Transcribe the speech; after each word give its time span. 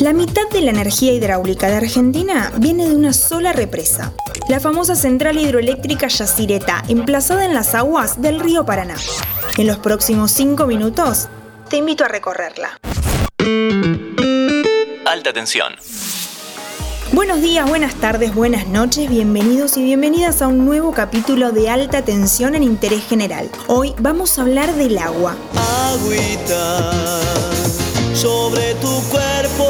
La 0.00 0.12
mitad 0.12 0.48
de 0.52 0.60
la 0.60 0.70
energía 0.70 1.12
hidráulica 1.12 1.68
de 1.68 1.76
Argentina 1.76 2.52
viene 2.56 2.88
de 2.88 2.94
una 2.94 3.12
sola 3.12 3.52
represa, 3.52 4.12
la 4.48 4.60
famosa 4.60 4.94
central 4.94 5.38
hidroeléctrica 5.38 6.06
Yacireta, 6.06 6.84
emplazada 6.88 7.44
en 7.44 7.54
las 7.54 7.74
aguas 7.74 8.22
del 8.22 8.38
río 8.38 8.64
Paraná. 8.64 8.94
En 9.56 9.66
los 9.66 9.78
próximos 9.78 10.30
cinco 10.30 10.66
minutos, 10.66 11.28
te 11.68 11.78
invito 11.78 12.04
a 12.04 12.08
recorrerla. 12.08 12.78
Alta 15.04 15.32
tensión. 15.32 15.74
Buenos 17.12 17.40
días, 17.40 17.68
buenas 17.68 17.94
tardes, 17.94 18.34
buenas 18.34 18.68
noches, 18.68 19.08
bienvenidos 19.08 19.76
y 19.78 19.82
bienvenidas 19.82 20.42
a 20.42 20.48
un 20.48 20.64
nuevo 20.64 20.92
capítulo 20.92 21.50
de 21.50 21.70
Alta 21.70 22.02
Tensión 22.02 22.54
en 22.54 22.62
Interés 22.62 23.02
General. 23.08 23.50
Hoy 23.66 23.94
vamos 23.98 24.38
a 24.38 24.42
hablar 24.42 24.74
del 24.74 24.98
agua. 24.98 25.34
Agüita 25.56 26.92
sobre 28.18 28.74
tu 28.74 29.00
cuerpo 29.10 29.64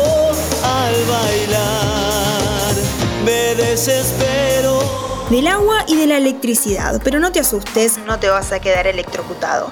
al 0.64 0.94
bailar, 1.04 2.74
me 3.22 3.54
desespero. 3.54 4.80
Del 5.28 5.48
agua 5.48 5.84
y 5.86 5.96
de 5.96 6.06
la 6.06 6.16
electricidad, 6.16 7.02
pero 7.04 7.20
no 7.20 7.30
te 7.30 7.40
asustes, 7.40 7.98
no 8.06 8.18
te 8.18 8.30
vas 8.30 8.50
a 8.52 8.60
quedar 8.60 8.86
electrocutado. 8.86 9.70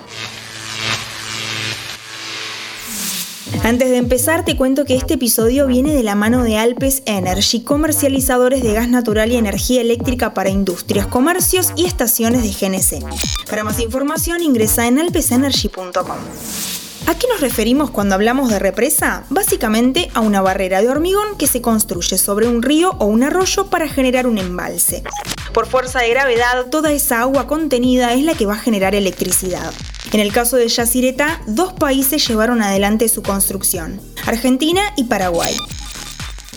Antes 3.65 3.89
de 3.89 3.97
empezar, 3.97 4.45
te 4.45 4.57
cuento 4.57 4.85
que 4.85 4.95
este 4.95 5.15
episodio 5.15 5.67
viene 5.67 5.95
de 5.95 6.03
la 6.03 6.15
mano 6.15 6.45
de 6.45 6.59
Alpes 6.59 7.03
Energy, 7.07 7.63
comercializadores 7.63 8.63
de 8.63 8.75
gas 8.75 8.91
natural 8.91 9.33
y 9.33 9.37
energía 9.37 9.81
eléctrica 9.81 10.35
para 10.35 10.51
industrias, 10.51 11.07
comercios 11.07 11.73
y 11.77 11.87
estaciones 11.87 12.43
de 12.43 12.51
GNC. 12.51 13.03
Para 13.49 13.65
más 13.65 13.81
información 13.81 14.43
ingresa 14.43 14.87
en 14.87 14.99
alpesenergy.com. 14.99 16.86
¿A 17.07 17.15
qué 17.15 17.29
nos 17.29 17.41
referimos 17.41 17.91
cuando 17.91 18.17
hablamos 18.17 18.51
de 18.51 18.59
represa? 18.59 19.25
Básicamente 19.31 20.11
a 20.15 20.21
una 20.21 20.43
barrera 20.43 20.83
de 20.83 20.89
hormigón 20.89 21.39
que 21.39 21.47
se 21.47 21.61
construye 21.61 22.19
sobre 22.19 22.49
un 22.49 22.63
río 22.63 22.97
o 22.99 23.05
un 23.05 23.23
arroyo 23.23 23.67
para 23.71 23.89
generar 23.89 24.27
un 24.27 24.39
embalse. 24.39 25.05
Por 25.53 25.69
fuerza 25.69 26.01
de 26.01 26.11
gravedad, 26.11 26.67
toda 26.69 26.91
esa 26.91 27.21
agua 27.21 27.47
contenida 27.47 28.13
es 28.13 28.25
la 28.25 28.35
que 28.35 28.45
va 28.45 28.55
a 28.55 28.59
generar 28.59 28.97
electricidad. 28.97 29.73
En 30.13 30.19
el 30.19 30.33
caso 30.33 30.57
de 30.57 30.67
Yacireta, 30.67 31.41
dos 31.47 31.75
países 31.75 32.27
llevaron 32.27 32.61
adelante 32.61 33.09
su 33.09 33.23
construcción, 33.23 34.01
Argentina 34.27 34.83
y 34.97 35.05
Paraguay. 35.05 35.57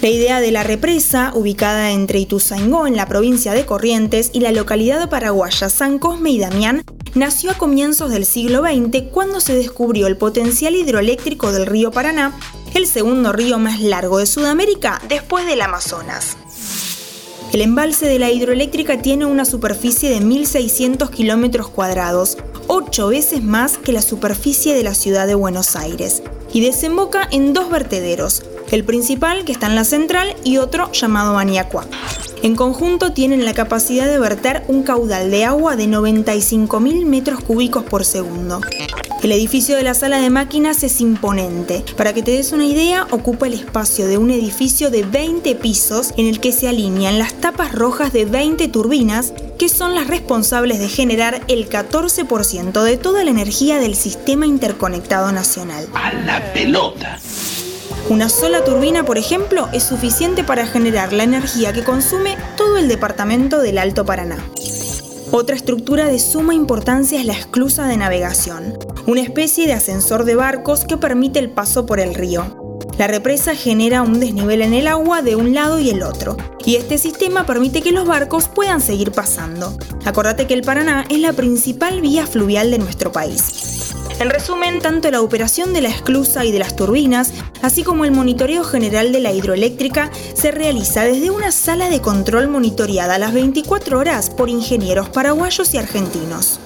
La 0.02 0.10
idea 0.10 0.40
de 0.40 0.52
la 0.52 0.64
represa, 0.64 1.32
ubicada 1.36 1.92
entre 1.92 2.20
Ituzaingó 2.20 2.88
en 2.88 2.96
la 2.96 3.06
provincia 3.06 3.54
de 3.54 3.66
Corrientes 3.66 4.32
y 4.34 4.40
la 4.40 4.52
localidad 4.52 5.10
paraguaya 5.10 5.70
San 5.70 6.00
Cosme 6.00 6.32
y 6.32 6.40
Damián, 6.40 6.84
nació 7.16 7.52
a 7.52 7.58
comienzos 7.58 8.12
del 8.12 8.26
siglo 8.26 8.62
XX 8.62 9.04
cuando 9.12 9.40
se 9.40 9.56
descubrió 9.56 10.08
el 10.08 10.18
potencial 10.18 10.76
hidroeléctrico 10.76 11.52
del 11.52 11.66
río 11.66 11.92
Paraná, 11.92 12.38
el 12.74 12.88
segundo 12.88 13.32
río 13.32 13.60
más 13.60 13.80
largo 13.80 14.20
de 14.20 14.26
Sudamérica 14.26 15.02
después 15.08 15.46
del 15.46 15.62
Amazonas. 15.62 16.38
El 17.52 17.62
embalse 17.62 18.06
de 18.06 18.20
la 18.20 18.30
hidroeléctrica 18.30 19.02
tiene 19.02 19.26
una 19.26 19.44
superficie 19.44 20.12
de 20.12 20.20
1.600 20.20 21.10
kilómetros 21.10 21.70
cuadrados, 21.70 22.38
ocho 22.68 23.08
veces 23.08 23.44
más 23.44 23.80
que 23.80 23.92
la 23.92 24.04
superficie 24.04 24.76
de 24.76 24.84
la 24.84 24.94
ciudad 24.94 25.26
de 25.26 25.34
Buenos 25.34 25.76
Aires, 25.76 26.22
y 26.54 26.62
desemboca 26.62 27.28
en 27.32 27.54
dos 27.54 27.72
vertederos, 27.72 28.44
el 28.72 28.84
principal 28.84 29.46
que 29.46 29.52
está 29.52 29.68
en 29.68 29.76
la 29.76 29.84
central 29.84 30.36
y 30.44 30.58
otro 30.58 30.92
llamado 30.92 31.34
Maniacua. 31.34 31.86
En 32.42 32.56
conjunto 32.56 33.12
tienen 33.12 33.44
la 33.44 33.54
capacidad 33.54 34.08
de 34.08 34.18
verter 34.18 34.64
un 34.68 34.84
caudal 34.84 35.30
de 35.30 35.44
agua 35.44 35.76
de 35.76 35.88
95.000 35.88 37.06
metros 37.06 37.44
cúbicos 37.44 37.84
por 37.84 38.06
segundo. 38.06 38.62
El 39.22 39.34
edificio 39.34 39.76
de 39.76 39.84
la 39.84 39.94
sala 39.94 40.22
de 40.22 40.30
máquinas 40.30 40.82
es 40.84 41.02
imponente. 41.02 41.84
Para 41.98 42.14
que 42.14 42.24
te 42.24 42.32
des 42.32 42.54
una 42.54 42.66
idea, 42.66 43.06
ocupa 43.12 43.48
el 43.48 43.54
espacio 43.54 44.08
de 44.08 44.18
un 44.18 44.32
edificio 44.32 44.90
de 44.90 45.04
20 45.04 45.56
pisos 45.56 46.14
en 46.16 46.28
el 46.28 46.40
que 46.40 46.54
se 46.54 46.70
alinean 46.70 47.20
las 47.20 47.34
tapas 47.34 47.74
rojas 47.74 48.14
de 48.14 48.24
20 48.24 48.70
turbinas 48.70 49.34
que 49.58 49.68
son 49.68 49.94
las 49.94 50.08
responsables 50.08 50.80
de 50.80 50.88
generar 50.88 51.42
el 51.50 51.68
14% 51.68 52.82
de 52.82 52.96
toda 52.96 53.26
la 53.26 53.32
energía 53.32 53.80
del 53.80 53.96
sistema 53.96 54.48
interconectado 54.48 55.34
nacional. 55.34 55.90
A 55.94 56.14
la 56.14 56.54
pelota. 56.54 57.20
Una 58.10 58.28
sola 58.28 58.64
turbina, 58.64 59.06
por 59.06 59.20
ejemplo, 59.20 59.70
es 59.72 59.84
suficiente 59.84 60.44
para 60.44 60.66
generar 60.66 61.14
la 61.14 61.24
energía 61.24 61.74
que 61.74 61.84
consume 61.84 62.38
todo 62.58 62.78
el 62.78 62.88
departamento 62.88 63.60
del 63.62 63.78
Alto 63.78 64.04
Paraná. 64.04 64.44
Otra 65.30 65.56
estructura 65.56 66.08
de 66.08 66.18
suma 66.18 66.56
importancia 66.56 67.20
es 67.20 67.28
la 67.28 67.34
esclusa 67.34 67.86
de 67.86 67.98
navegación, 67.98 68.80
una 69.06 69.22
especie 69.22 69.68
de 69.68 69.74
ascensor 69.74 70.26
de 70.26 70.34
barcos 70.34 70.86
que 70.86 70.98
permite 70.98 71.38
el 71.38 71.52
paso 71.52 71.86
por 71.86 72.00
el 72.00 72.16
río. 72.16 72.80
La 72.98 73.06
represa 73.06 73.54
genera 73.54 74.02
un 74.02 74.20
desnivel 74.20 74.64
en 74.64 74.74
el 74.74 74.88
agua 74.88 75.22
de 75.22 75.36
un 75.36 75.54
lado 75.54 75.80
y 75.80 75.92
el 75.92 76.02
otro, 76.02 76.36
y 76.66 76.78
este 76.78 76.98
sistema 76.98 77.46
permite 77.46 77.84
que 77.84 77.92
los 77.92 78.08
barcos 78.08 78.48
puedan 78.48 78.82
seguir 78.82 79.12
pasando. 79.12 79.78
Acordate 80.04 80.48
que 80.48 80.56
el 80.56 80.64
Paraná 80.64 81.06
es 81.10 81.20
la 81.20 81.34
principal 81.34 82.02
vía 82.02 82.26
fluvial 82.26 82.72
de 82.72 82.80
nuestro 82.80 83.12
país. 83.12 83.89
En 84.20 84.30
resumen, 84.30 84.80
tanto 84.82 85.10
la 85.12 85.22
operación 85.22 85.72
de 85.72 85.80
la 85.80 85.88
esclusa 85.88 86.44
y 86.44 86.52
de 86.52 86.60
las 86.60 86.76
turbinas, 86.76 87.32
así 87.62 87.84
como 87.84 88.04
el 88.04 88.12
monitoreo 88.12 88.66
general 88.66 89.14
de 89.14 89.22
la 89.22 89.32
hidroeléctrica, 89.32 90.12
se 90.34 90.52
realiza 90.52 91.04
desde 91.04 91.32
una 91.32 91.54
sala 91.54 91.90
de 91.90 92.02
control 92.02 92.50
monitoreada 92.50 93.16
a 93.16 93.18
las 93.18 93.34
24 93.34 93.98
horas 93.98 94.30
por 94.30 94.50
ingenieros 94.50 95.08
paraguayos 95.08 95.74
y 95.74 95.78
argentinos. 95.78 96.60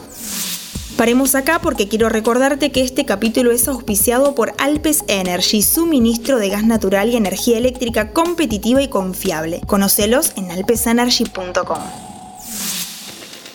Paremos 0.97 1.35
acá 1.35 1.59
porque 1.59 1.87
quiero 1.87 2.09
recordarte 2.09 2.71
que 2.71 2.81
este 2.81 3.05
capítulo 3.05 3.51
es 3.51 3.67
auspiciado 3.67 4.33
por 4.33 4.53
Alpes 4.57 5.03
Energy, 5.07 5.61
suministro 5.61 6.39
de 6.39 6.49
gas 6.49 6.63
natural 6.63 7.09
y 7.09 7.17
energía 7.17 7.59
eléctrica 7.59 8.13
competitiva 8.13 8.81
y 8.81 8.87
confiable. 8.87 9.61
Conocelos 9.67 10.33
en 10.37 10.49
alpesenergy.com. 10.49 12.12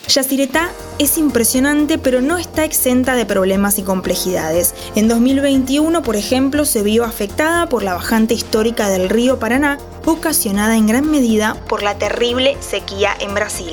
Yacireta 0.09 0.71
es 0.97 1.19
impresionante, 1.19 1.99
pero 1.99 2.19
no 2.21 2.37
está 2.37 2.65
exenta 2.65 3.13
de 3.13 3.27
problemas 3.27 3.77
y 3.77 3.83
complejidades. 3.83 4.73
En 4.95 5.07
2021, 5.07 6.01
por 6.01 6.15
ejemplo, 6.15 6.65
se 6.65 6.81
vio 6.81 7.03
afectada 7.03 7.69
por 7.69 7.83
la 7.83 7.93
bajante 7.93 8.33
histórica 8.33 8.89
del 8.89 9.07
río 9.07 9.37
Paraná, 9.37 9.77
ocasionada 10.05 10.75
en 10.77 10.87
gran 10.87 11.09
medida 11.09 11.53
por 11.67 11.83
la 11.83 11.95
terrible 11.95 12.57
sequía 12.59 13.11
en 13.19 13.35
Brasil. 13.35 13.71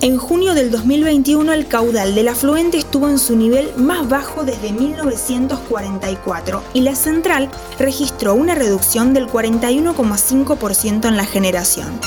En 0.00 0.16
junio 0.16 0.54
del 0.54 0.70
2021 0.70 1.52
el 1.52 1.66
caudal 1.66 2.14
del 2.14 2.28
afluente 2.28 2.78
estuvo 2.78 3.08
en 3.08 3.18
su 3.18 3.34
nivel 3.34 3.72
más 3.76 4.08
bajo 4.08 4.44
desde 4.44 4.70
1944 4.70 6.62
y 6.72 6.82
la 6.82 6.94
central 6.94 7.50
registró 7.80 8.34
una 8.34 8.54
reducción 8.54 9.12
del 9.12 9.26
41,5% 9.26 11.08
en 11.08 11.16
la 11.16 11.24
generación. 11.24 11.98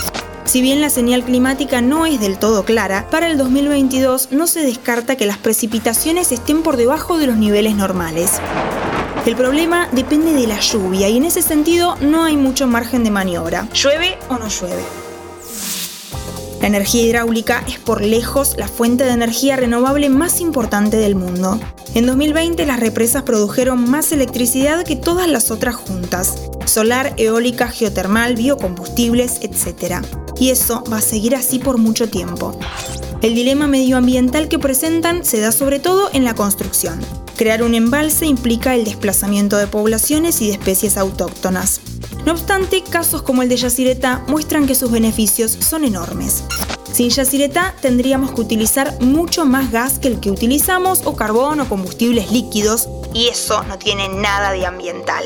Si 0.51 0.62
bien 0.62 0.81
la 0.81 0.89
señal 0.89 1.23
climática 1.23 1.79
no 1.81 2.06
es 2.06 2.19
del 2.19 2.38
todo 2.38 2.66
clara, 2.66 3.07
para 3.09 3.31
el 3.31 3.38
2022 3.38 4.34
no 4.34 4.47
se 4.47 4.59
descarta 4.59 5.16
que 5.16 5.25
las 5.25 5.38
precipitaciones 5.38 6.34
estén 6.34 6.62
por 6.62 6.75
debajo 6.75 7.17
de 7.17 7.25
los 7.25 7.38
niveles 7.38 7.73
normales. 7.78 8.34
El 9.25 9.38
problema 9.38 9.88
depende 9.94 10.34
de 10.34 10.47
la 10.47 10.59
lluvia 10.59 11.07
y 11.07 11.16
en 11.16 11.23
ese 11.23 11.41
sentido 11.41 11.95
no 12.01 12.25
hay 12.25 12.35
mucho 12.35 12.67
margen 12.67 13.06
de 13.06 13.12
maniobra. 13.12 13.69
¿Llueve 13.73 14.17
o 14.28 14.38
no 14.38 14.50
llueve? 14.50 14.84
La 16.59 16.68
energía 16.68 17.03
hidráulica 17.03 17.63
es 17.66 17.79
por 17.79 18.01
lejos 18.01 18.57
la 18.57 18.68
fuente 18.68 19.06
de 19.06 19.12
energía 19.12 19.56
renovable 19.56 20.09
más 20.09 20.41
importante 20.41 20.97
del 20.97 21.16
mundo. 21.16 21.62
En 21.95 22.06
2020 22.06 22.66
las 22.66 22.81
represas 22.81 23.23
produjeron 23.23 23.89
más 23.89 24.12
electricidad 24.12 24.83
que 24.83 24.97
todas 24.97 25.29
las 25.29 25.50
otras 25.50 25.75
juntas. 25.75 26.35
Solar, 26.66 27.13
eólica, 27.16 27.69
geotermal, 27.69 28.35
biocombustibles, 28.35 29.39
etc. 29.41 30.01
Y 30.41 30.50
eso 30.50 30.84
va 30.91 30.97
a 30.97 31.02
seguir 31.02 31.35
así 31.35 31.59
por 31.59 31.78
mucho 31.78 32.09
tiempo. 32.09 32.57
El 33.22 33.35
dilema 33.35 33.68
medioambiental 33.68 34.47
que 34.47 34.57
presentan 34.57 35.24
se 35.24 35.40
da 35.40 35.52
sobre 35.52 35.79
todo 35.79 36.09
en 36.13 36.24
la 36.24 36.34
construcción. 36.34 37.00
Crear 37.38 37.62
un 37.62 37.75
embalse 37.75 38.25
implica 38.25 38.74
el 38.74 38.84
desplazamiento 38.84 39.57
de 39.57 39.68
poblaciones 39.68 40.41
y 40.41 40.47
de 40.47 40.53
especies 40.53 40.98
autóctonas. 40.98 41.80
No 42.25 42.31
obstante, 42.31 42.81
casos 42.81 43.21
como 43.21 43.44
el 43.44 43.50
de 43.50 43.57
Yacireta 43.57 44.25
muestran 44.27 44.66
que 44.66 44.74
sus 44.74 44.89
beneficios 44.89 45.51
son 45.51 45.86
enormes. 45.86 46.44
Sin 46.92 47.12
Yacireta 47.12 47.75
tendríamos 47.80 48.31
que 48.31 48.42
utilizar 48.42 49.00
mucho 49.00 49.45
más 49.45 49.71
gas 49.71 50.00
que 50.00 50.07
el 50.07 50.19
que 50.19 50.31
utilizamos 50.31 51.04
o 51.06 51.16
carbón 51.16 51.60
o 51.60 51.69
combustibles 51.69 52.31
líquidos 52.31 52.89
y 53.13 53.27
eso 53.27 53.62
no 53.66 53.77
tiene 53.77 54.10
nada 54.10 54.54
de 54.54 54.66
ambiental. 54.66 55.24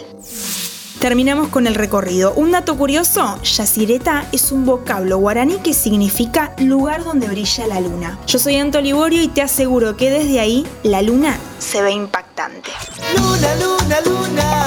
Terminamos 1.05 1.49
con 1.49 1.67
el 1.67 1.75
recorrido. 1.75 2.33
Un 2.33 2.49
dato 2.49 2.75
curioso, 2.77 3.39
Yacireta 3.43 4.25
es 4.31 4.51
un 4.51 4.65
vocablo 4.65 5.19
guaraní 5.19 5.57
que 5.57 5.75
significa 5.75 6.55
lugar 6.57 7.03
donde 7.03 7.27
brilla 7.27 7.67
la 7.67 7.79
luna. 7.79 8.17
Yo 8.25 8.39
soy 8.39 8.55
Anto 8.55 8.81
Liborio 8.81 9.21
y 9.21 9.27
te 9.27 9.43
aseguro 9.43 9.95
que 9.97 10.09
desde 10.09 10.39
ahí 10.39 10.65
la 10.81 11.03
luna 11.03 11.37
se 11.59 11.83
ve 11.83 11.91
impactante. 11.91 12.71
Luna, 13.15 13.55
luna, 13.57 14.01
luna. 14.03 14.65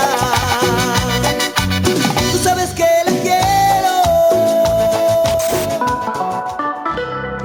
Tú 2.31 2.39
sabes 2.39 2.71
que 2.71 2.87
la 3.05 3.13
quiero. 3.21 3.91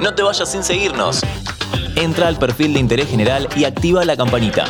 No 0.02 0.14
te 0.14 0.22
vayas 0.22 0.48
sin 0.48 0.62
seguirnos. 0.62 1.20
Entra 1.96 2.28
al 2.28 2.36
perfil 2.36 2.74
de 2.74 2.78
interés 2.78 3.08
general 3.08 3.48
y 3.56 3.64
activa 3.64 4.04
la 4.04 4.16
campanita. 4.16 4.66